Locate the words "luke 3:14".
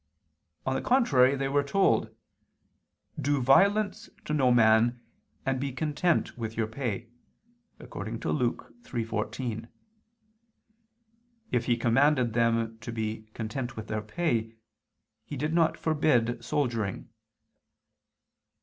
7.79-9.67